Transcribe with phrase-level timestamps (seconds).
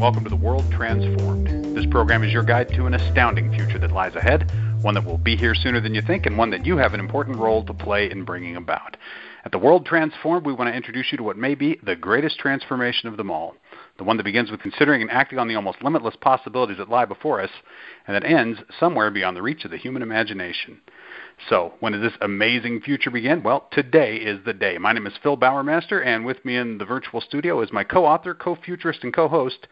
[0.00, 1.76] welcome to The World Transformed.
[1.76, 5.18] This program is your guide to an astounding future that lies ahead, one that will
[5.18, 7.74] be here sooner than you think, and one that you have an important role to
[7.74, 8.96] play in bringing about.
[9.44, 12.38] At The World Transformed, we want to introduce you to what may be the greatest
[12.38, 13.56] transformation of them all,
[13.98, 17.04] the one that begins with considering and acting on the almost limitless possibilities that lie
[17.04, 17.50] before us,
[18.06, 20.80] and that ends somewhere beyond the reach of the human imagination.
[21.48, 23.42] So, when does this amazing future begin?
[23.42, 24.78] Well, today is the day.
[24.78, 28.04] My name is Phil Bowermaster, and with me in the virtual studio is my co
[28.04, 29.66] author, co futurist, and co host,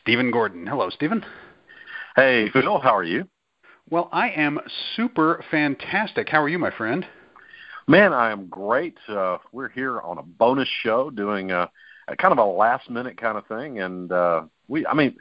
[0.00, 0.66] Stephen Gordon.
[0.66, 1.24] Hello, Stephen.
[2.16, 3.28] Hey, Phil, how are you?
[3.88, 4.60] Well, I am
[4.96, 6.28] super fantastic.
[6.28, 7.06] How are you, my friend?
[7.88, 8.98] Man, I am great.
[9.08, 11.70] Uh, we're here on a bonus show doing a,
[12.08, 13.80] a kind of a last minute kind of thing.
[13.80, 15.16] And uh, we, I mean,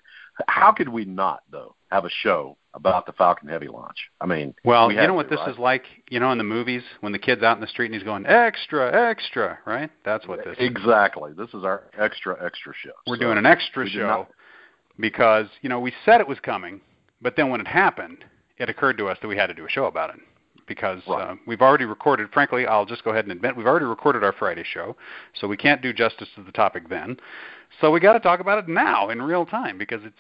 [0.48, 3.98] how could we not, though, have a show about the Falcon Heavy launch.
[4.22, 5.52] I mean, well, we you know what to, this right?
[5.52, 5.84] is like.
[6.10, 8.26] You know, in the movies when the kid's out in the street and he's going
[8.26, 9.90] extra, extra, right?
[10.06, 10.58] That's what this.
[10.58, 10.66] Is.
[10.66, 11.34] Exactly.
[11.34, 12.92] This is our extra, extra show.
[13.08, 14.28] We're so doing an extra show
[15.00, 16.82] because you know we said it was coming,
[17.22, 18.26] but then when it happened,
[18.58, 20.20] it occurred to us that we had to do a show about it
[20.68, 21.30] because Right.
[21.30, 22.30] uh, we've already recorded.
[22.32, 24.96] Frankly, I'll just go ahead and admit we've already recorded our Friday show,
[25.34, 27.18] so we can't do justice to the topic then.
[27.82, 30.16] So we got to talk about it now in real time because it's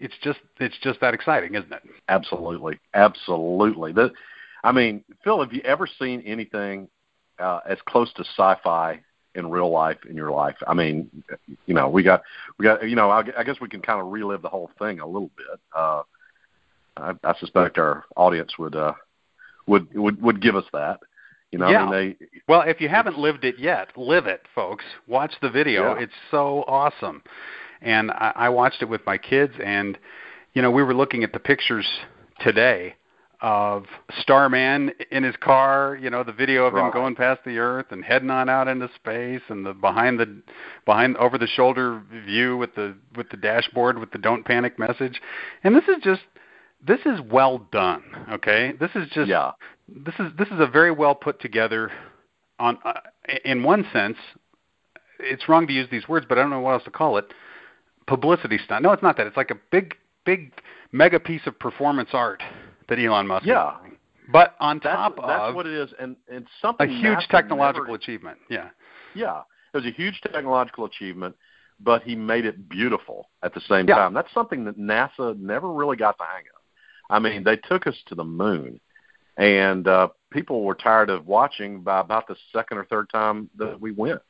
[0.00, 1.82] it's just it's just that exciting, isn't it?
[2.08, 3.92] Absolutely, absolutely.
[3.92, 4.12] The,
[4.64, 6.88] I mean, Phil, have you ever seen anything
[7.38, 9.00] uh, as close to sci-fi
[9.34, 10.56] in real life in your life?
[10.66, 11.10] I mean,
[11.66, 12.22] you know, we got
[12.58, 15.00] we got you know, I, I guess we can kind of relive the whole thing
[15.00, 15.60] a little bit.
[15.74, 16.02] Uh,
[16.96, 18.94] I, I suspect our audience would uh,
[19.66, 21.00] would would would give us that.
[21.50, 21.84] You know, Yeah.
[21.84, 24.84] I mean, they Well, if you haven't lived it yet, live it, folks.
[25.06, 25.94] Watch the video.
[25.94, 26.02] Yeah.
[26.02, 27.22] It's so awesome.
[27.80, 29.96] And I, I watched it with my kids, and
[30.52, 31.86] you know, we were looking at the pictures
[32.40, 32.94] today
[33.40, 33.84] of
[34.20, 35.98] Starman in his car.
[36.00, 38.90] You know, the video of him going past the Earth and heading on out into
[38.94, 40.42] space, and the behind the
[40.84, 45.20] behind over the shoulder view with the with the dashboard with the "Don't panic" message.
[45.62, 46.22] And this is just
[46.84, 48.02] this is well done.
[48.32, 49.52] Okay, this is just yeah,
[49.88, 51.90] this is this is a very well put together
[52.58, 53.00] on uh,
[53.44, 54.16] in one sense
[55.20, 57.26] it's wrong to use these words but i don't know what else to call it
[58.06, 59.94] publicity stunt no it's not that it's like a big
[60.24, 60.52] big
[60.92, 62.42] mega piece of performance art
[62.88, 63.74] that elon musk Yeah.
[64.32, 67.84] but on that's top that's of what it is, and and something a huge technological
[67.84, 68.68] never- achievement yeah
[69.14, 69.40] Yeah,
[69.72, 71.34] it was a huge technological achievement,
[71.80, 73.96] but he made it beautiful at the same Yeah.
[73.96, 74.14] time.
[74.14, 76.60] That's something that NASA never really got the hang of.
[77.10, 78.78] I mean, they took us to the moon,
[79.38, 83.80] and uh, people were tired of watching by about the second or third time that
[83.80, 84.20] we went.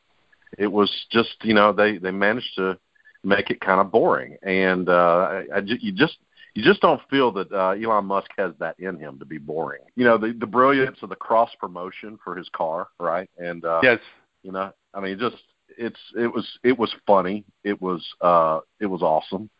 [0.56, 2.78] It was just, you know, they they managed to
[3.24, 6.18] make it kind of boring, and uh, I, I you just
[6.54, 9.82] you just don't feel that uh, Elon Musk has that in him to be boring.
[9.96, 13.28] You know, the the brilliance of the cross promotion for his car, right?
[13.38, 14.00] And uh, yes
[14.42, 15.36] you know, I mean, just
[15.76, 17.44] it's it was it was funny.
[17.64, 19.50] It was uh it was awesome,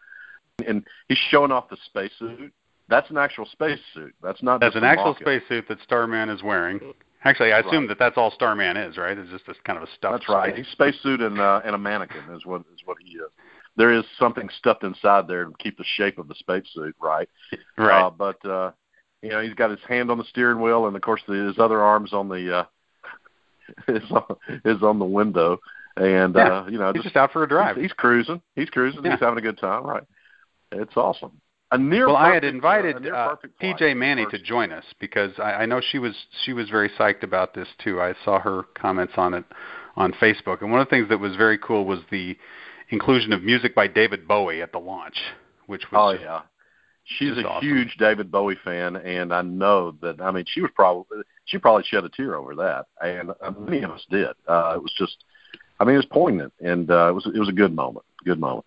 [0.66, 2.53] and he's showing off the spacesuit.
[2.88, 4.15] That's an actual spacesuit.
[4.22, 4.60] That's not.
[4.60, 6.81] that's an actual spacesuit that starman is wearing
[7.25, 7.88] actually i assume Right.
[7.88, 10.54] that that's all starman is right it's just this kind of a stuffed That's right.
[10.54, 13.28] space- He's spacesuit and uh, and a mannequin is what is what he is.
[13.78, 17.28] There is something stuffed inside there to keep the shape of the spacesuit right.
[17.78, 18.72] right Uh, but uh,
[19.22, 21.59] you know, he's got his hand on the steering wheel, and of course, the, his
[21.59, 22.65] other arms on the uh,
[23.89, 25.59] is on, is on the window,
[25.97, 26.61] and Yeah.
[26.61, 28.43] uh, you know, he's just out for a drive He's, he's cruising.
[28.55, 29.05] He's cruising.
[29.05, 29.12] Yeah.
[29.12, 29.84] He's having a good time.
[29.84, 30.03] Right.
[30.72, 31.41] It's awesome.
[31.71, 32.06] A near.
[32.06, 33.37] well, I had invited uh, uh.
[33.62, 36.15] PJ Manney to join us because I, I know she was
[36.45, 38.00] she was very psyched about this too.
[38.00, 39.45] I saw her comments on it
[39.97, 42.37] on Facebook, and one of the things that was very cool was the
[42.91, 45.16] inclusion of music by David Bowie at the launch,
[45.66, 46.43] which was Oh yeah.
[47.16, 47.66] She's a awesome.
[47.66, 50.21] huge David Bowie fan, and I know that.
[50.21, 53.83] I mean, she was probably she probably shed a tear over that, and uh, many
[53.83, 54.28] of us did.
[54.47, 55.24] Uh, it was just,
[55.80, 58.04] I mean, it was poignant, and uh, it was it was a good moment.
[58.24, 58.66] Good moment.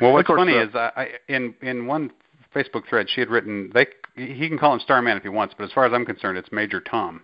[0.00, 2.10] Well, what's course, funny uh, is I, I in in one
[2.54, 3.86] Facebook thread she had written they
[4.16, 6.50] he can call him Starman if he wants, but as far as I'm concerned, it's
[6.50, 7.22] Major Tom.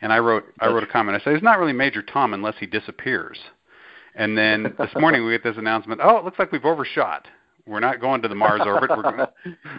[0.00, 1.20] And I wrote I wrote a comment.
[1.20, 3.38] I said it's not really Major Tom unless he disappears.
[4.14, 6.00] And then this morning we get this announcement.
[6.02, 7.26] Oh, it looks like we've overshot.
[7.66, 8.90] We're not going to the Mars orbit.
[8.90, 9.26] We're going,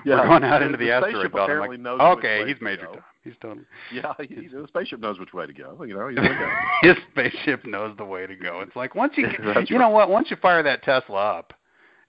[0.06, 0.22] yeah.
[0.22, 1.50] we're going out into the, asteroid belt.
[1.50, 2.86] I'm like, knows okay, he's Major.
[2.86, 2.98] Tom.
[3.24, 5.84] He's totally Yeah, he, the spaceship knows which way to go.
[5.84, 6.10] You know,
[6.82, 8.62] his spaceship knows the way to go.
[8.62, 10.10] It's like once you get, you know what?
[10.10, 11.54] Once you fire that Tesla up,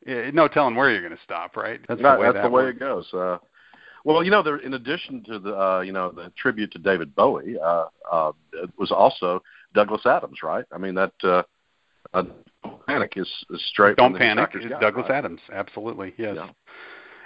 [0.06, 1.80] eh, no telling where you're going to stop, right?
[1.88, 3.06] That's the way that's that the way it goes.
[3.12, 3.38] Uh,
[4.04, 7.14] well, you know, there in addition to the uh, you know the tribute to David
[7.14, 9.42] Bowie, uh, uh, it was also
[9.74, 10.64] Douglas Adams, right?
[10.72, 11.42] I mean that uh,
[12.14, 12.24] uh,
[12.86, 13.96] Panic is, is straight.
[13.96, 14.50] Don't panic.
[14.54, 15.18] It's Douglas right?
[15.18, 15.40] Adams.
[15.52, 16.34] Absolutely, yes.
[16.36, 16.48] Yeah.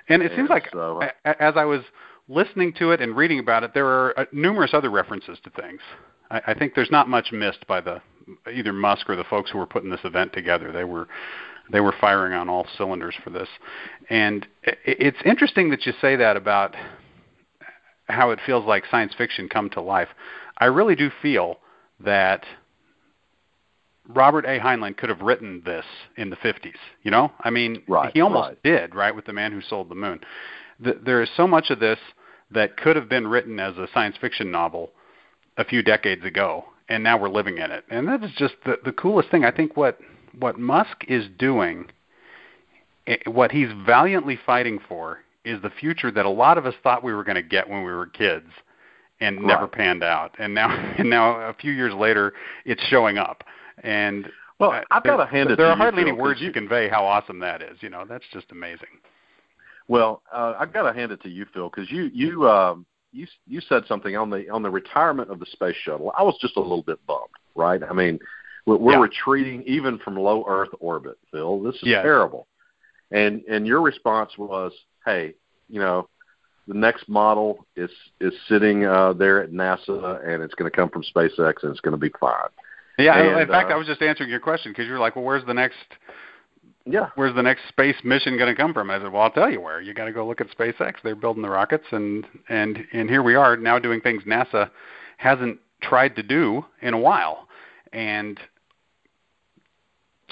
[0.09, 1.82] And it And seems like so, uh, as I was
[2.29, 5.81] listening to it and reading about it, there are uh, numerous other references to things.
[6.31, 8.00] I, I think there's not much missed by the
[8.53, 10.73] either Musk or the folks who were putting this event together.
[10.73, 11.09] They were
[11.71, 13.49] they were firing on all cylinders for this.
[14.09, 16.75] And it's interesting that you say that about
[18.09, 20.09] how it feels like science fiction come to life.
[20.59, 21.61] I really do feel
[22.00, 22.44] that
[24.08, 24.58] Robert A.
[24.58, 25.85] Heinlein could have written this
[26.17, 26.75] in the 50s.
[27.02, 28.62] You know, I mean, right, he almost right.
[28.62, 30.20] did, right, with the man who sold the moon.
[30.81, 31.99] The, there is so much of this
[32.50, 34.91] that could have been written as a science fiction novel
[35.56, 37.85] a few decades ago, and now we're living in it.
[37.91, 39.44] And that is just the, the coolest thing.
[39.44, 39.99] I think what
[40.38, 41.87] what Musk is doing,
[43.06, 47.03] eh, what he's valiantly fighting for, is the future that a lot of us thought
[47.03, 48.46] we were going to get when we were kids,
[49.20, 49.46] and Right.
[49.46, 50.35] never panned out.
[50.38, 50.69] And now,
[50.99, 52.32] and now a few years later,
[52.64, 53.44] it's showing up.
[53.81, 56.53] And Well, uh, I've got to hand it There are hardly any words you- to
[56.53, 57.82] convey how awesome that is.
[57.82, 58.88] You know, that's just amazing.
[59.88, 63.27] Well, uh, I've got to hand it to you, Phil, because you you um, you
[63.49, 66.12] you said something on the on the retirement of the space shuttle.
[66.17, 67.25] I was just a little bit bummed,
[67.56, 67.82] right?
[67.82, 68.21] I mean,
[68.67, 69.00] we're, we're Yeah.
[69.00, 71.61] retreating even from low Earth orbit, Phil.
[71.62, 72.03] This is Yes.
[72.03, 72.47] terrible.
[73.11, 74.73] And and your response was,
[75.05, 75.35] hey,
[75.69, 76.09] you know,
[76.69, 77.91] the next model is
[78.21, 81.81] is sitting uh, there at NASA, and it's going to come from SpaceX, and it's
[81.81, 82.49] going to be fine.
[83.00, 85.17] Yeah, And, in fact, uh, I was just answering your question because you were like,
[85.17, 85.76] "Well, where's the next
[86.85, 89.50] Yeah, where's the next space mission going to come from?" I said, "Well, I'll tell
[89.50, 89.81] you where.
[89.81, 90.94] You got to go look at SpaceX.
[91.02, 94.70] They're building the rockets, and and and here we are now doing things NASA
[95.19, 97.49] hasn't tried to do in a while,
[97.93, 98.38] and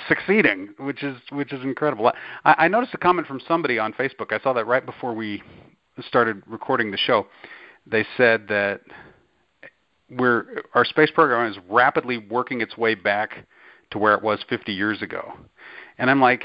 [0.06, 2.12] succeeding, which is which is incredible.
[2.44, 4.32] I, I noticed a comment from somebody on Facebook.
[4.32, 5.42] I saw that right before we
[6.06, 7.26] started recording the show.
[7.86, 8.80] They said that
[10.10, 13.46] we're our space program is rapidly working its way back
[13.90, 15.32] to where it was 50 years ago.
[15.98, 16.44] And I'm like,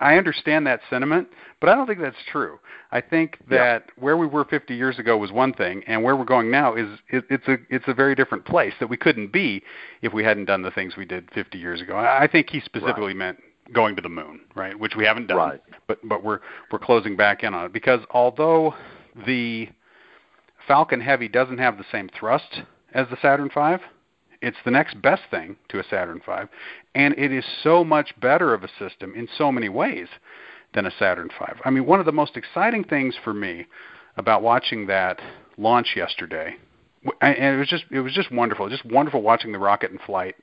[0.00, 1.28] I understand that sentiment,
[1.60, 2.60] but I don't think that's true.
[2.92, 6.24] I think that where we were 50 years ago was one thing, and where we're
[6.24, 9.62] going now is it, it's a it's a very different place that we couldn't be
[10.02, 11.96] if we hadn't done the things we did 50 years ago.
[11.96, 13.38] I think he specifically meant
[13.72, 14.78] going to the moon, right?
[14.78, 15.60] Which we haven't done, Right.
[15.88, 16.40] but but we're
[16.70, 18.74] we're closing back in on it because although
[19.26, 19.68] the
[20.66, 22.62] Falcon Heavy doesn't have the same thrust
[22.94, 23.84] as the Saturn V,
[24.42, 26.32] it's the next best thing to a Saturn V,
[26.94, 30.08] and it is so much better of a system in so many ways
[30.74, 31.44] than a Saturn V.
[31.64, 33.66] I mean, one of the most exciting things for me
[34.16, 35.20] about watching that
[35.56, 36.56] launch yesterday,
[37.20, 40.34] and it was just it was just wonderful, just wonderful watching the rocket in flight.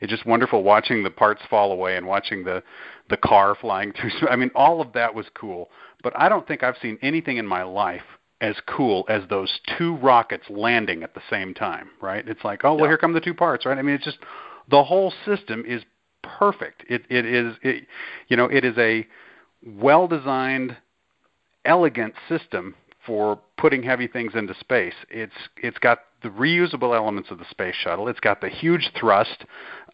[0.00, 2.62] It's just wonderful watching the parts fall away and watching the
[3.10, 4.10] the car flying through.
[4.30, 5.68] I mean, all of that was cool,
[6.02, 8.02] but I don't think I've seen anything in my life
[8.40, 12.26] as cool as those two rockets landing at the same time, right?
[12.28, 12.90] It's like, oh, well, Yeah.
[12.90, 13.76] here come the two parts, right?
[13.76, 14.18] I mean, it's just
[14.68, 15.82] the whole system is
[16.22, 16.84] perfect.
[16.88, 17.86] It it is it,
[18.28, 19.06] you know, it is a
[19.64, 20.76] well-designed,
[21.64, 22.74] elegant system
[23.04, 24.94] for putting heavy things into space.
[25.10, 28.08] It's it's got the reusable elements of the space shuttle.
[28.08, 29.44] It's got the huge thrust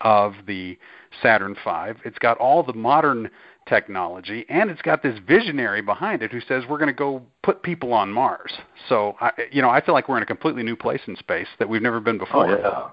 [0.00, 0.78] of the
[1.22, 2.00] Saturn V.
[2.04, 3.30] It's got all the modern
[3.68, 7.62] technology, and it's got this visionary behind it who says we're going to go put
[7.62, 8.52] people on Mars.
[8.88, 11.48] So, I, you know, I feel like we're in a completely new place in space
[11.58, 12.46] that we've never been before.
[12.46, 12.90] Oh yeah.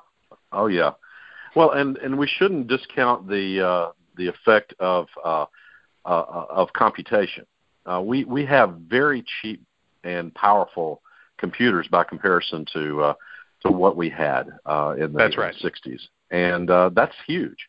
[0.51, 0.91] Oh yeah.
[1.56, 5.45] Well, and and we shouldn't discount the uh, the effect of uh,
[6.06, 7.45] uh, of computation.
[7.85, 9.61] Uh, we we have very cheap
[10.04, 11.01] and powerful
[11.37, 13.13] computers by comparison to uh,
[13.66, 15.56] to what we had uh, in the That's right.
[15.56, 15.99] 60s,
[16.30, 17.68] and uh, that's huge.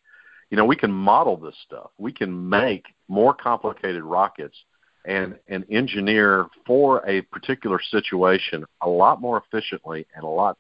[0.53, 1.93] You know, we can model this stuff.
[1.97, 4.55] We can make more complicated rockets
[5.07, 10.59] and and engineer for a particular situation a lot more efficiently and a lot.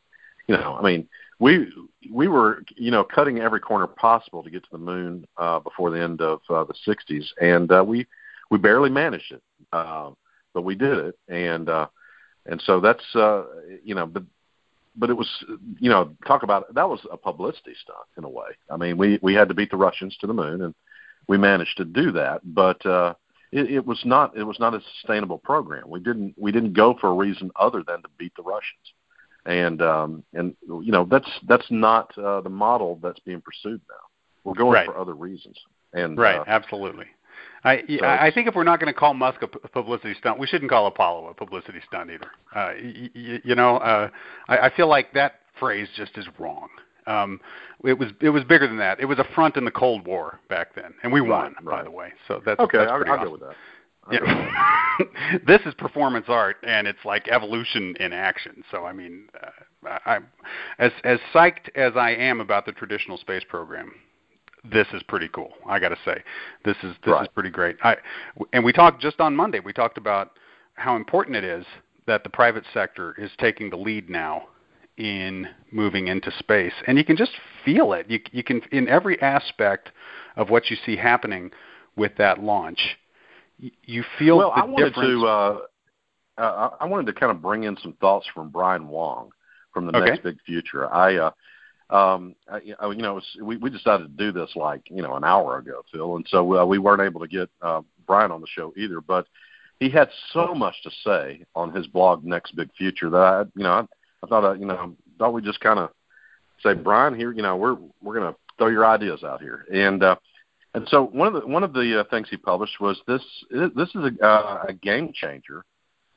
[0.49, 1.08] You know, I mean,
[1.38, 1.70] we
[2.11, 5.90] we were you know cutting every corner possible to get to the moon uh, before
[5.90, 8.06] the end of uh, the 60s, and uh, we
[8.50, 9.42] we barely managed it,
[9.75, 10.11] uh,
[10.54, 11.87] but we did it, and uh,
[12.46, 13.44] and so that's uh,
[13.84, 14.22] you know, but
[14.96, 15.28] but it was
[15.78, 18.49] you know talk about that was a publicity stunt in a way.
[18.70, 20.75] I mean, we we had to beat the Russians to the moon, and
[21.28, 22.84] we managed to do that, but.
[22.87, 23.14] uh
[23.54, 25.90] it, it was not it was not a sustainable program.
[25.90, 28.94] We didn't we didn't go for a reason other than to beat the Russians
[29.44, 33.94] and um, and you know that's that's not uh, the model that's being pursued now.
[34.44, 34.87] We're going Right.
[34.87, 35.56] for other reasons,
[35.92, 37.06] and Right, uh, absolutely.
[37.64, 40.38] I So I I think if we're not going to call Musk a publicity stunt,
[40.38, 42.31] we shouldn't call Apollo a publicity stunt either.
[42.54, 44.09] Uh, y- y- you know, uh,
[44.49, 46.69] I, I feel like that phrase just is wrong.
[47.07, 47.40] Um,
[47.85, 49.00] it was it was bigger than that.
[49.00, 51.83] It was a front in the Cold War back then, and we won, Right, by
[51.85, 52.12] the way.
[52.28, 53.26] So that's okay, That's I'll, pretty I'll awesome.
[53.28, 53.57] go with that.
[54.04, 54.52] I'll go with that.
[54.99, 55.38] Yeah.
[55.47, 58.62] this is performance art, and it's like evolution in action.
[58.71, 60.26] So I mean, uh, I, I'm
[60.78, 63.92] as as psyched as I am about the traditional space program.
[64.64, 65.50] This is pretty cool.
[65.66, 66.23] I got to say,
[66.64, 67.76] this is this is pretty great.
[67.83, 67.97] I
[68.52, 69.61] and we talked just on Monday.
[69.61, 70.33] We talked about
[70.75, 71.66] how important it is
[72.07, 74.49] that the private sector is taking the lead now
[74.99, 77.33] in moving into space, and you can just
[77.64, 78.09] feel it.
[78.09, 79.90] You you can in every aspect
[80.37, 81.50] of what you see happening
[81.97, 82.97] with that launch.
[83.59, 84.52] You feel well.
[84.54, 85.09] I wanted difference...
[85.09, 85.26] to.
[85.26, 85.59] Uh,
[86.38, 89.31] uh, I wanted to kind of bring in some thoughts from Brian Wang
[89.73, 90.11] from the okay.
[90.11, 90.92] Next Big Future.
[90.92, 91.31] I, uh,
[91.92, 95.25] um, I, you know, was, we we decided to do this like you know an
[95.25, 98.46] hour ago, Phil, and so uh, we weren't able to get uh, Brian on the
[98.46, 99.02] show either.
[99.02, 99.26] But
[99.78, 103.64] he had so much to say on his blog Next Big Future that I, you
[103.64, 103.80] know, I,
[104.22, 105.90] I thought, uh, you know, thought we just kind of
[106.62, 110.02] say, Brian, here, you know, we're we're going to throw your ideas out here, and
[110.02, 110.16] uh,
[110.72, 113.22] and so one of the one of the uh, things he published was this.
[113.50, 115.62] This is a, uh, a game changer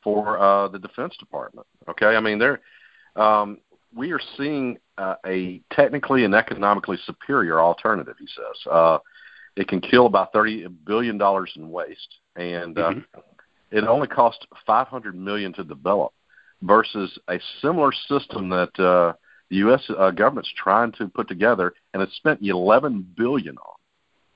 [0.02, 1.68] for uh, the Defense Department.
[1.90, 2.62] Okay, I mean, there
[3.16, 3.60] um,
[3.96, 8.16] we are seeing uh, a technically and economically superior alternative.
[8.20, 9.00] He says uh,
[9.56, 13.20] it can kill about thirty billion dollars in waste, and uh, mm-hmm.
[13.72, 16.14] it only cost five hundred million to develop,
[16.62, 19.14] versus a similar system that uh,
[19.50, 19.84] the U.S.
[19.98, 23.76] Uh, government's trying to put together, and it's spent eleven billion on.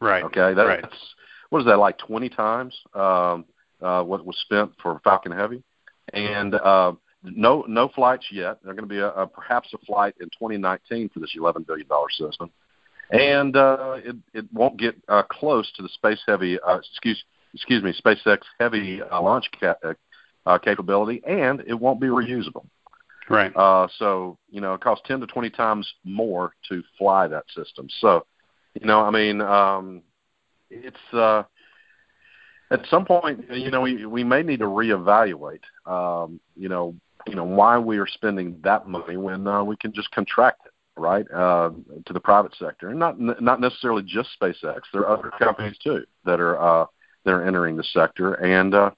[0.02, 0.24] Right.
[0.24, 0.54] Okay.
[0.54, 0.86] That's right.
[1.50, 3.46] what is that like twenty times um,
[3.82, 5.64] uh, what was spent for Falcon Heavy,
[6.14, 8.60] and uh, no no flights yet.
[8.64, 11.88] There's going to be a, a perhaps a flight in 2019 for this 11 billion
[11.88, 12.50] dollar system,
[13.12, 17.24] and uh, it it won't get uh, close to the space heavy uh, excuse
[17.54, 19.94] excuse me SpaceX heavy uh, launch ca- uh,
[20.46, 22.66] uh, capability, and it won't be reusable.
[23.30, 23.56] Right.
[23.56, 27.88] Uh, so you know it costs 10 to 20 times more to fly that system.
[28.00, 28.26] So
[28.80, 30.02] you know I mean um,
[30.70, 31.14] it's.
[31.14, 31.44] Uh,
[32.72, 36.94] at some point, you know, we we may need to reevaluate, um, you know,
[37.28, 40.74] you know why we are spending that money when uh, we can just contract it
[40.98, 41.72] right uh,
[42.06, 44.82] to the private sector, and not not necessarily just SpaceX.
[44.94, 46.86] There are other companies too that are uh,
[47.26, 48.92] that are entering the sector, and uh,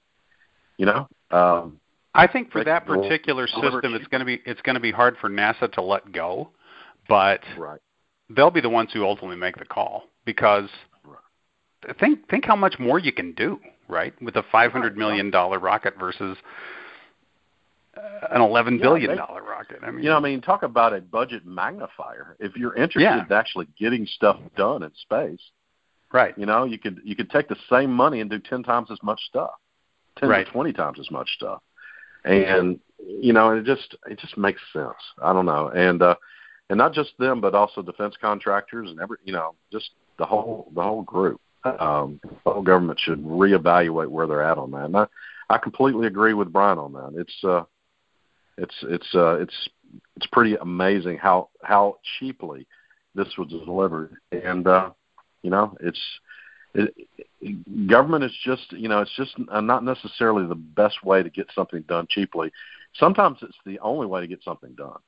[0.76, 1.08] you know.
[1.30, 1.78] Um,
[2.14, 5.16] I think for that particular system, it's going to be it's going to be hard
[5.18, 6.50] for NASA to let go,
[7.08, 7.80] but right.
[8.28, 10.68] they'll be the ones who ultimately make the call because
[11.06, 11.98] right.
[11.98, 15.58] think think how much more you can do right with a five hundred million dollar
[15.58, 16.36] rocket versus
[18.30, 19.78] an eleven billion yeah, dollar rocket.
[19.82, 22.36] I mean, you know, I mean, talk about a budget magnifier.
[22.38, 23.24] If you're interested yeah.
[23.24, 25.40] in actually getting stuff done in space,
[26.12, 26.36] right?
[26.38, 28.98] You know, you could you could take the same money and do ten times as
[29.02, 29.52] much stuff,
[30.18, 30.46] ten right.
[30.46, 31.62] to twenty times as much stuff,
[32.24, 34.94] and you know, and it just it just makes sense.
[35.22, 36.14] I don't know, and uh,
[36.70, 40.70] and not just them, but also defense contractors and every you know, just the whole
[40.74, 41.40] the whole group.
[41.64, 44.86] Um, the whole government should reevaluate where they're at on that.
[44.86, 45.06] And I,
[45.48, 47.12] I completely agree with Brian on that.
[47.16, 47.62] It's uh,
[48.58, 49.68] it's it's uh, it's
[50.16, 52.66] it's pretty amazing how how cheaply
[53.14, 54.90] this was delivered, and uh,
[55.42, 56.00] you know it's
[56.74, 56.94] it,
[57.40, 61.48] it, government is just you know it's just not necessarily the best way to get
[61.54, 62.50] something done cheaply.
[62.94, 64.98] Sometimes it's the only way to get something done.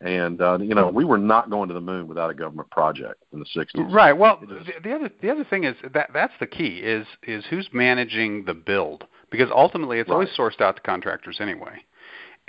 [0.00, 3.22] And uh, you know, we were not going to the moon without a government project
[3.34, 3.92] in the '60s.
[3.92, 4.14] Right.
[4.14, 7.68] Well, the, the other the other thing is that that's the key is is who's
[7.72, 10.14] managing the build because ultimately it's right.
[10.14, 11.84] always sourced out to contractors anyway.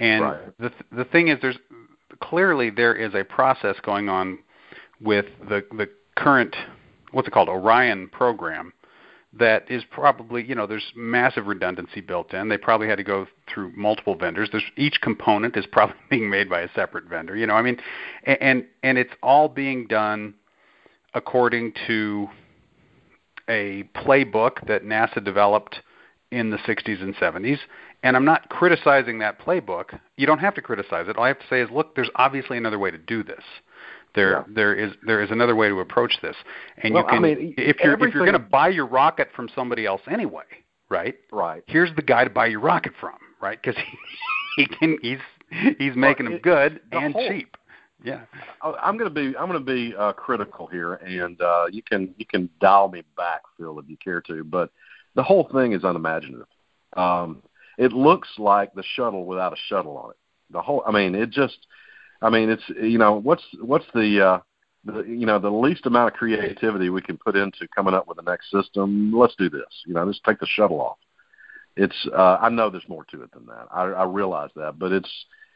[0.02, 0.60] And right.
[0.60, 1.60] the the thing is, there's
[2.22, 4.40] clearly there is a process going on
[5.00, 6.56] with the the current
[7.12, 8.74] what's it called Orion program
[9.34, 12.50] that is probably you know there's massive redundancy built in.
[12.50, 14.50] They probably had to go through multiple vendors.
[14.52, 17.36] There's each component is probably being made by a separate vendor.
[17.38, 17.78] You know, I mean,
[18.26, 20.34] and and it's all being done
[21.14, 22.28] according to
[23.48, 25.82] a playbook that NASA developed
[26.32, 27.60] in the 60s and 70s.
[28.04, 30.00] And I'm not criticizing that playbook.
[30.18, 31.18] You don't have to criticize it.
[31.18, 33.44] All I have to say is, look, there's obviously another way to do this.
[34.14, 34.44] There, yeah.
[34.54, 36.36] there is there is another way to approach this,
[36.84, 38.10] and well, you can I mean, if you're everything...
[38.10, 40.44] if you're going to buy your rocket from somebody else anyway,
[40.90, 41.16] right?
[41.32, 41.64] Right.
[41.68, 43.58] Here's the guy to buy your rocket from, right?
[43.62, 43.98] Because he,
[44.64, 45.20] he can he's
[45.78, 47.56] he's making well, them good the and whole, cheap.
[48.04, 48.22] Yeah.
[48.62, 52.14] I'm going to be I'm going to be uh, critical here, and uh, you can
[52.18, 54.44] you can dial me back, Phil, if you care to.
[54.44, 54.72] But
[55.16, 56.48] the whole thing is unimaginative.
[56.96, 57.42] Um,
[57.78, 60.18] it looks like the shuttle without a shuttle on it.
[60.52, 61.58] The whole, I mean, it just,
[62.22, 64.40] I mean, it's you know, what's what's the, uh,
[64.84, 68.18] the you know the least amount of creativity we can put into coming up with
[68.18, 69.12] the next system.
[69.14, 69.84] Let's do this.
[69.86, 70.98] You know, just take the shuttle off.
[71.78, 73.68] It's, uh, I know there's more to it than that.
[73.72, 75.10] I, I realize that, but it's,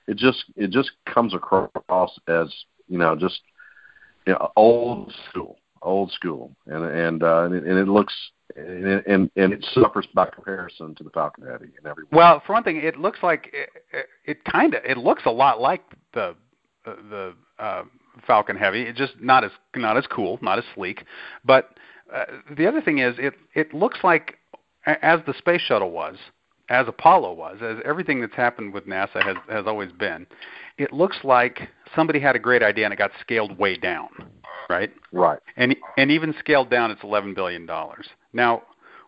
[0.08, 2.54] it just, it just comes across as
[2.88, 3.42] you know, just
[4.26, 8.14] you know, old school, old school, and and uh, and, it, and it looks
[8.56, 12.04] and, and and it suffers by comparison to the Falcon Heavy in every.
[12.12, 15.32] Well, for one thing, it looks like it, it, it kind of it looks a
[15.32, 16.36] lot like the
[16.86, 17.84] uh, the uh,
[18.26, 18.84] Falcon Heavy.
[18.84, 21.06] It's just not as not as cool, not as sleek.
[21.44, 21.72] But
[22.14, 22.26] uh,
[22.56, 24.38] the other thing is, it it looks like
[24.86, 26.18] as the space shuttle was,
[26.70, 30.26] as Apollo was, as everything that's happened with NASA has has always been.
[30.78, 34.10] It looks like somebody had a great idea and it got scaled way down.
[34.70, 34.92] Right?
[35.12, 35.40] Right.
[35.58, 38.08] And and even scaled down, it's eleven billion dollars.
[38.34, 38.64] Now,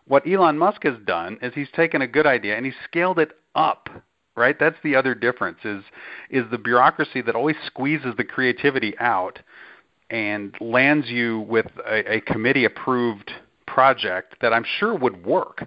[0.06, 3.32] what Elon Musk has done is he's taken a good idea and he's scaled it
[3.54, 3.88] up.
[4.36, 4.56] Right?
[4.58, 5.82] That's the other difference is
[6.30, 9.40] is the bureaucracy that always squeezes the creativity out
[10.10, 13.32] and lands you with a, a committee approved
[13.66, 15.66] project that I'm sure would work.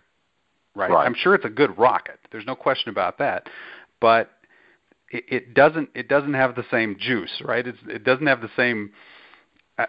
[0.73, 0.89] Right?
[0.89, 1.05] Right.
[1.05, 2.17] I'm sure it's a good rocket.
[2.31, 3.49] There's no question about that.
[3.99, 4.31] But
[5.11, 7.67] it, it doesn't it doesn't have the same juice, right?
[7.67, 8.91] It's, it doesn't have the same.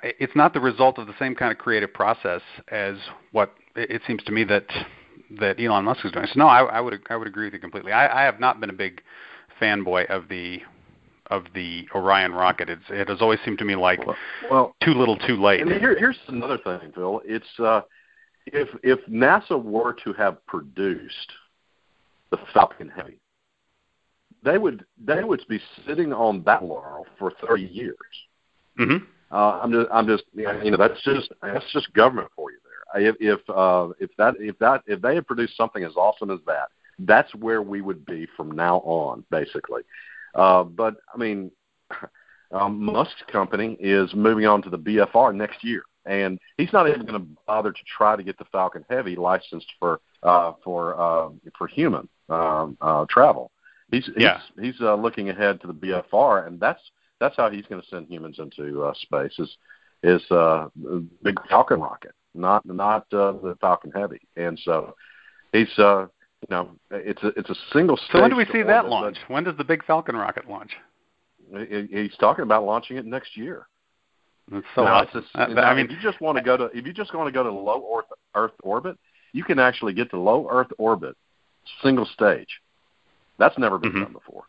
[0.02, 2.96] It's not the result of the same kind of creative process as
[3.32, 4.66] what it seems to me that
[5.38, 6.26] that Elon Musk is doing.
[6.26, 7.92] So no, I, I would I would agree with you completely.
[7.92, 9.02] I, I have not been a big
[9.60, 10.60] fanboy of the
[11.28, 12.68] of the Orion rocket.
[12.68, 14.16] It's it has always seemed to me like Well,
[14.50, 15.60] well too little, too late.
[15.60, 17.22] And here, here's another thing, Phil.
[17.24, 17.82] It's uh,
[18.46, 21.32] if if NASA were to have produced
[22.30, 23.18] the Falcon Heavy,
[24.42, 27.96] they would they would be sitting on that laurel for 30 years.
[28.76, 28.96] hmm
[29.32, 33.08] Uh, I'm just I'm just you know that's just that's just government for you there.
[33.08, 36.40] If if uh, if that if that if they had produced something as awesome as
[36.46, 36.68] that,
[37.00, 39.82] that's where we would be from now on, basically.
[40.34, 41.50] Uh, but I mean,
[42.52, 47.06] um, Musk's company is moving on to the BFR next year, and he's not even
[47.06, 51.30] going to bother to try to get the Falcon Heavy licensed for uh, for uh,
[51.56, 53.50] for human um, uh, travel.
[53.90, 54.40] He's Yeah.
[54.56, 56.80] he's, he's uh, looking ahead to the BFR, and that's
[57.22, 59.56] that's how he's going to send humans into uh, space is
[60.02, 64.96] is uh, the big Falcon rocket, not not uh, the Falcon Heavy, and so
[65.52, 67.96] he's uh, you know it's a it's a single.
[67.96, 68.10] Stage.
[68.12, 69.18] So when do we see that launch?
[69.28, 70.72] When does the big Falcon rocket launch?
[71.90, 73.68] He's talking about launching it next year.
[74.50, 75.20] That's so Now, awesome.
[75.20, 77.14] it's a- now, I mean, if you just want to go to if you just
[77.14, 78.98] want to go to low Earth, Earth orbit,
[79.32, 81.16] you can actually get to low Earth orbit,
[81.82, 82.60] single stage.
[83.38, 84.00] That's never been Mhm.
[84.00, 84.44] done before.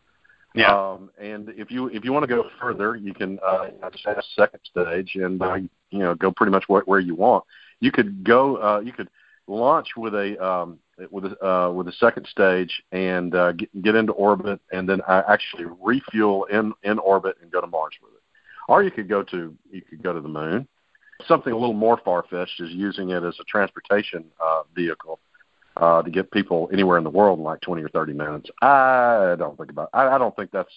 [0.54, 0.72] Yeah.
[0.72, 4.18] Um, and if you if you want to go further, you can uh, just have
[4.18, 5.54] a second stage and uh,
[5.90, 7.44] you know go pretty much where, where you want.
[7.80, 8.56] You could go.
[8.56, 9.08] Uh, you could
[9.48, 10.78] launch with a um,
[11.10, 15.00] with a uh, with a second stage and uh, get, get into orbit, and then
[15.08, 18.22] uh, actually refuel in in orbit and go to Mars with it.
[18.68, 20.68] Or you could go to you could go to the moon.
[21.26, 25.18] Something a little more far fetched is using it as a transportation uh, vehicle
[25.76, 28.50] uh, to get people anywhere in the world in like 20 or 30 minutes.
[28.62, 29.90] I don't think about.
[29.92, 30.72] I, I don't think that's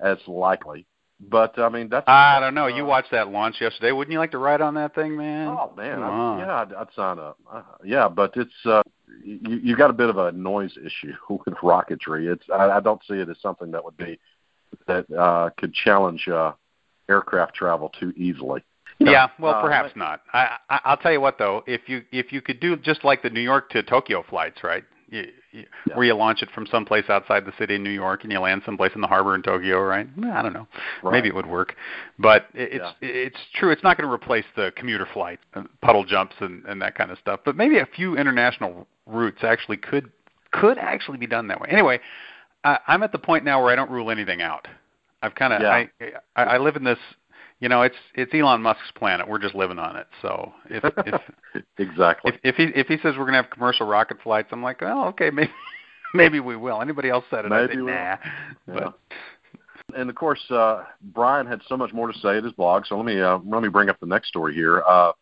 [0.00, 0.86] as likely.
[1.20, 2.08] But I mean, that's.
[2.08, 2.64] I don't know.
[2.64, 3.92] uh, You watched that launch yesterday.
[3.92, 5.48] Wouldn't you like to ride on that thing, man?
[5.48, 7.38] Oh man, I, yeah, I'd, I'd sign up.
[7.50, 8.82] Uh, yeah, but it's uh,
[9.24, 12.32] you you got a bit of a noise issue with rocketry.
[12.32, 14.18] It's I, I don't see it as something that would be
[14.88, 16.52] that uh, could challenge uh,
[17.08, 18.64] aircraft travel too easily.
[19.00, 20.22] Know, Yeah, well, uh, perhaps not.
[20.32, 23.22] I, I I'll tell you what though, if you if you could do just like
[23.22, 24.84] the New York to Tokyo flights, right?
[25.08, 25.96] You, you, Yeah.
[25.96, 28.62] Where you launch it from someplace outside the city in New York and you land
[28.64, 30.08] someplace in the harbor in Tokyo, right?
[30.32, 30.66] I don't know.
[31.02, 31.12] Right.
[31.12, 31.76] Maybe it would work,
[32.18, 33.08] but it, it's Yeah.
[33.08, 33.70] it's true.
[33.70, 37.10] It's not going to replace the commuter flight, uh, puddle jumps, and and that kind
[37.10, 37.40] of stuff.
[37.44, 40.10] But maybe a few international routes actually could
[40.52, 41.68] could actually be done that way.
[41.70, 41.98] Anyway,
[42.62, 44.66] I, I'm at the point now where I don't rule anything out.
[45.22, 45.70] I've kind of Yeah.
[45.70, 45.90] I,
[46.36, 46.98] I I live in this
[47.60, 49.28] you know, it's it's Elon Musk's planet.
[49.28, 50.06] We're just living on it.
[50.22, 52.32] So if if exactly.
[52.32, 55.08] if, if he if he says we're gonna have commercial rocket flights, I'm like, oh,
[55.08, 55.52] okay, maybe
[56.14, 56.80] maybe we will.
[56.80, 57.52] Anybody else said it?
[57.52, 57.94] I Maybe say, we'll.
[57.94, 57.94] nah.
[57.94, 58.16] Yeah.
[58.66, 58.98] But
[59.94, 62.84] and of course, uh, Brian had so much more to say at his blog.
[62.86, 64.82] So let me uh, let me bring up the next story here.
[64.86, 65.12] Uh,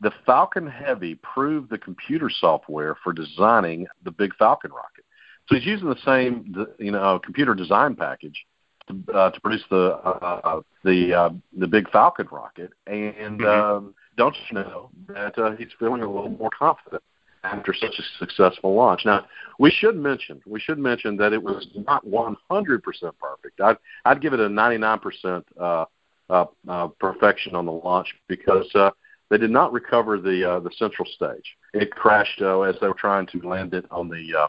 [0.00, 5.04] the Falcon Heavy proved the computer software for designing the big Falcon rocket.
[5.48, 8.46] So he's using the same, you know, computer design package
[8.90, 12.72] to, uh, to produce the uh, the uh, the big Falcon rocket.
[12.86, 13.46] And Mhm.
[13.46, 17.02] um, don't you know that uh, he's feeling a little more confident
[17.44, 19.04] after such a successful launch?
[19.04, 19.26] Now,
[19.58, 22.82] we should mention we should mention that it was not 100%
[23.18, 23.60] perfect.
[23.60, 25.84] I'd I'd give it a 99% uh,
[26.28, 28.90] uh, uh, perfection on the launch because uh,
[29.30, 31.56] they did not recover the uh, the central stage.
[31.72, 34.48] It crashed uh, as they were trying to land it on the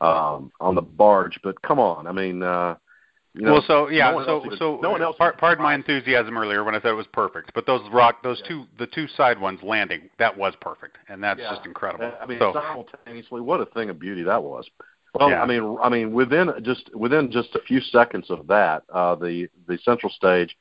[0.00, 1.38] uh, um, on the barge.
[1.42, 2.42] But come on, I mean.
[2.42, 2.76] Uh,
[3.36, 5.74] you know, well, so yeah, no so so no one else par- even pardon my
[5.74, 8.48] enthusiasm earlier when I said it was perfect, but those rock, those Yeah.
[8.48, 11.50] two, the two side ones landing, that was perfect, and that's Yeah.
[11.54, 12.12] just incredible.
[12.20, 14.68] I mean, so simultaneously, what a thing of beauty that was.
[15.14, 15.42] Well, Yeah.
[15.42, 19.48] I mean, I mean, within just within just a few seconds of that, uh, the
[19.66, 20.56] the central stage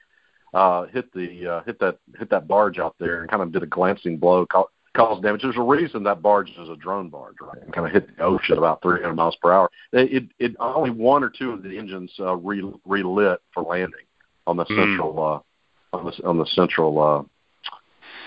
[0.54, 3.64] uh, hit the uh, hit that hit that barge out there and kind of did
[3.64, 5.42] a glancing blow, ca- caused damage.
[5.42, 7.62] There's a reason that barge is a drone barge, right?
[7.62, 9.70] And kind of hit the ocean about 300 miles per hour.
[9.92, 14.06] It it, it only one or two of the engines uh, re, relit for landing
[14.48, 14.76] on the Mm.
[14.76, 15.44] central
[15.94, 17.24] uh, on the on the central uh,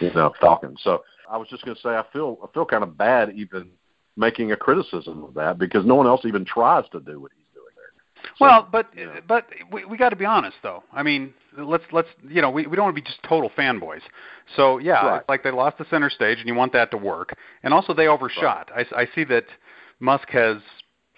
[0.00, 0.76] you know Falcon.
[0.80, 3.70] So I was just going to say I feel I feel kind of bad even
[4.16, 7.37] making a criticism of that because no one else even tries to do what he's
[7.37, 7.37] doing there.
[8.38, 9.20] So, well, but yeah.
[9.26, 10.82] but we we got to be honest though.
[10.92, 14.02] I mean, let's let's you know we we don't want to be just total fanboys.
[14.56, 15.16] So yeah, Right.
[15.18, 17.36] it's like they lost the center stage, and you want that to work.
[17.62, 18.70] And also they overshot.
[18.74, 19.44] I I see that
[20.00, 20.58] Musk has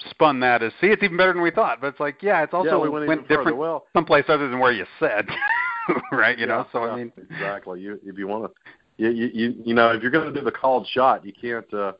[0.09, 1.81] spun that as see it's even better than we thought.
[1.81, 3.29] But it's like yeah, it's also yeah, we went, further.
[3.29, 5.29] different Well, someplace other than where you said,
[6.13, 6.39] right?
[6.39, 6.67] You know.
[6.73, 7.81] So yeah, I mean, exactly.
[7.81, 8.71] You if you want to,
[9.03, 11.73] you, you you you know if you're going to do the called shot, you can't.
[11.75, 11.93] uh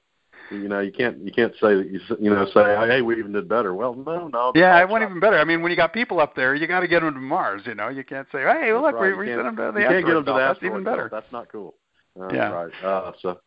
[0.51, 3.17] you know, you can't you can't say that you s- you know say hey we
[3.19, 3.75] even did better.
[3.75, 4.53] Well, no, no.
[4.55, 5.39] yeah, it went shot- even better.
[5.39, 7.63] I mean, when you got people up there, you got to get them to Mars.
[7.67, 9.17] You know, you can't say, hey, well, look, right.
[9.17, 10.39] we, we sent them to the you can't get them to the.
[10.39, 11.09] That's even better.
[11.11, 11.75] That's not cool.
[12.21, 12.51] Uh, Yeah.
[12.51, 12.73] Right.
[12.85, 13.41] Uh, so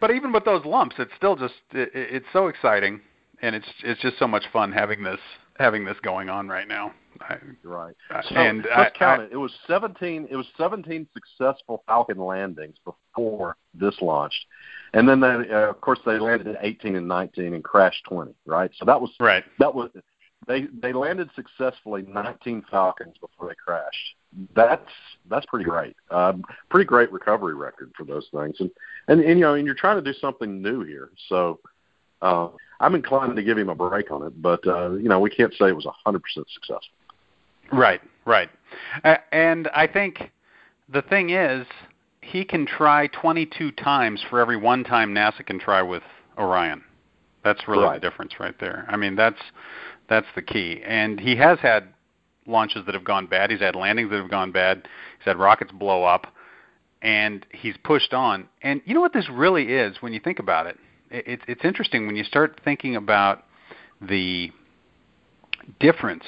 [0.00, 3.00] But even with those lumps, it's still just it- it's so exciting,
[3.40, 5.20] and it's it's just so much fun having this
[5.58, 6.92] having this going on right now.
[7.28, 7.94] I, Right.
[8.28, 9.32] So and let's I- count I- it.
[9.32, 10.26] It was 17.
[10.30, 14.46] It was 17 successful Falcon landings before this launched,
[14.94, 18.34] and then they, uh, of course, they landed at 18 and 19 and crashed 20.
[18.46, 18.70] Right.
[18.76, 19.44] So that was Right.
[19.58, 19.90] that was
[20.46, 24.16] they they landed successfully 19 Falcons before they crashed.
[24.54, 24.90] That's
[25.28, 25.94] that's pretty great.
[26.10, 28.70] Um, pretty great recovery record for those things, and
[29.08, 31.60] and, and you know, and you're trying to do something new here, so.
[32.20, 35.28] Uh, I'm inclined to give him a break on it, but uh, you know we
[35.28, 36.20] can't say it was 100%
[36.54, 36.78] successful.
[37.72, 38.00] Right.
[38.24, 38.50] Right.
[39.04, 40.30] Uh, and I think
[40.88, 41.66] the thing is,
[42.20, 46.02] he can try 22 times for every one time NASA can try with
[46.38, 46.84] Orion.
[47.42, 48.00] That's really Right.
[48.00, 48.84] the difference right there.
[48.88, 49.40] I mean, that's
[50.08, 50.82] that's the key.
[50.84, 51.88] And he has had
[52.46, 53.50] launches that have gone bad.
[53.50, 54.86] He's had landings that have gone bad.
[55.18, 56.26] He's had rockets blow up,
[57.00, 58.48] and he's pushed on.
[58.62, 60.78] And you know what this really is when you think about it?
[61.10, 63.44] It- It's it's interesting when you start thinking about
[64.00, 64.52] the
[65.80, 66.24] difference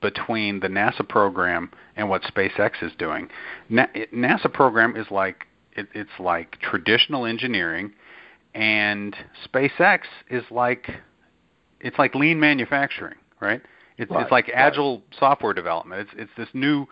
[0.00, 3.28] between the NASA program and what SpaceX is doing.
[3.68, 7.92] Na- NASA program is like it, it's like traditional engineering,
[8.54, 9.14] and
[9.52, 10.90] SpaceX is like
[11.80, 13.62] it's like lean manufacturing, right?
[13.98, 14.56] It's Right, it's like right.
[14.56, 16.00] agile software development.
[16.02, 16.86] It's it's this new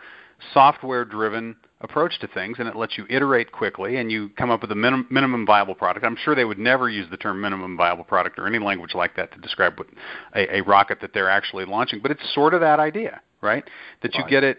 [0.55, 4.73] software-driven approach to things, and it lets you iterate quickly, and you come up with
[4.73, 6.05] a minim- minimum viable product.
[6.05, 9.15] I'm sure they would never use the term minimum viable product or any language like
[9.17, 9.87] that to describe what
[10.35, 13.65] a, a rocket that they're actually launching, but it's sort of that idea, right?
[14.03, 14.31] That you Right.
[14.31, 14.59] get it,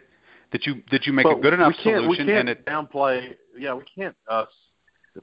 [0.51, 2.49] that you that you make But a good enough we can't, solution, we and can't
[2.49, 3.35] it downplay.
[3.57, 4.45] Yeah, we can't uh,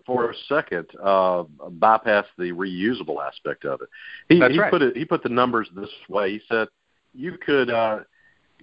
[0.04, 3.88] for a second uh, bypass the reusable aspect of it.
[4.28, 4.70] He, That's he right.
[4.70, 4.96] put it.
[4.96, 6.32] He put the numbers this way.
[6.32, 6.68] He said
[7.14, 8.00] you could uh,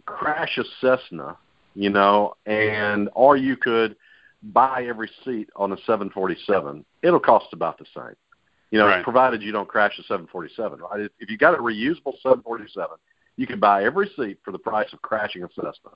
[0.05, 1.37] crash a Cessna,
[1.75, 3.95] you know, and or you could
[4.41, 6.85] buy every seat on a 747.
[7.01, 8.15] It'll cost about the same.
[8.71, 9.03] You know, Right.
[9.03, 11.01] provided you don't crash a 747, right?
[11.01, 12.97] If, if you got a reusable 747,
[13.37, 15.91] you can buy every seat for the price of crashing a Cessna.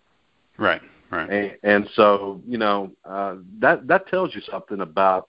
[0.57, 5.27] right, right, And, and so, you know, uh, that that tells you something about,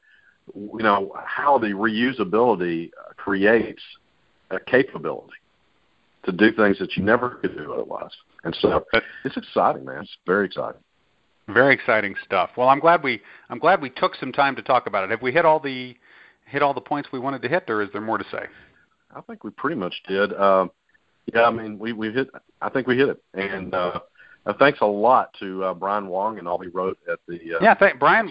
[0.54, 3.82] you know, how the reusability creates
[4.50, 5.32] a capability
[6.24, 8.12] to do things that you never could do otherwise.
[8.44, 8.84] And so,
[9.24, 10.02] it's exciting, man.
[10.02, 10.80] It's very exciting.
[11.48, 12.50] very exciting stuff.
[12.56, 13.20] Well, I'm glad we
[13.50, 15.10] I'm glad we took some time to talk about it.
[15.10, 15.96] Have we hit all the
[16.46, 18.46] hit all the points we wanted to hit, or is there more to say?
[19.14, 20.32] I think we pretty much did.
[20.34, 20.70] Um,
[21.32, 22.28] yeah, I mean, we we hit.
[22.62, 23.22] I think we hit it.
[23.34, 24.00] And uh,
[24.46, 27.34] uh, thanks a lot to uh, Brian Wang and all he wrote at the.
[27.56, 28.30] Uh, Yeah, thank Brian.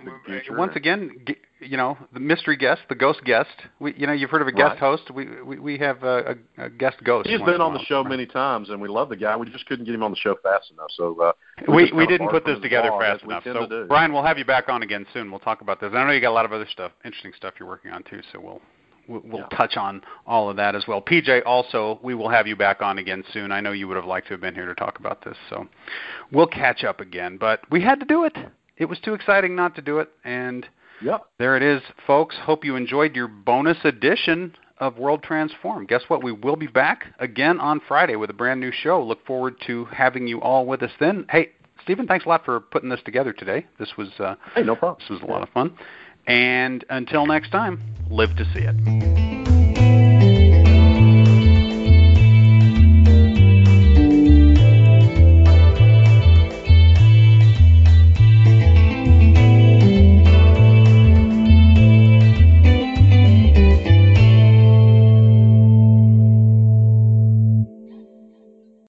[0.52, 3.50] Once again, g- you know the mystery guest, the ghost guest.
[3.80, 4.80] We, you know, you've heard of a guest Right.
[4.80, 5.12] host.
[5.12, 7.28] We we, we have a, a, a guest ghost.
[7.30, 9.36] He's been on the show many times, and we love the guy.
[9.36, 10.89] We just couldn't get him on the show fast enough.
[10.96, 11.32] So uh,
[11.67, 13.43] We we didn't put this together fast enough.
[13.43, 13.86] So.
[13.88, 15.32] Brian, we'll have you back on again soon.
[15.32, 15.91] We'll talk about this.
[15.93, 18.22] I know you got a lot of other stuff, interesting stuff you're working on too.
[18.32, 18.62] So we'll
[19.08, 19.58] we'll, we'll Yeah.
[19.58, 21.02] touch on all of that as well.
[21.02, 23.52] PJ, also, we will have you back on again soon.
[23.52, 25.38] I know you would have liked to have been here to talk about this.
[25.50, 25.67] So
[26.32, 27.38] we'll catch up again.
[27.38, 28.36] But we had to do it.
[28.78, 30.67] It was too exciting not to do it, and
[31.01, 31.21] Yep.
[31.38, 32.36] there it is, folks.
[32.41, 35.86] Hope you enjoyed your bonus edition of World Transform.
[35.86, 36.23] Guess what?
[36.23, 39.03] We will be back again on Friday with a brand new show.
[39.03, 41.25] Look forward to having you all with us then.
[41.29, 41.49] Hey,
[41.83, 43.65] Stephen, thanks a lot for putting this together today.
[43.79, 44.99] This was uh, Hey, no problem.
[44.99, 45.75] this was a lot of fun.
[46.27, 49.57] And until next time, live to see it.